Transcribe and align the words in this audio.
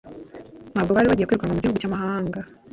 Ntabwo 0.73 0.91
bari 0.91 1.07
bagiye 1.09 1.27
kwirukanwa 1.27 1.53
mu 1.55 1.61
gihugu 1.63 1.81
cy'amahanga, 1.81 2.39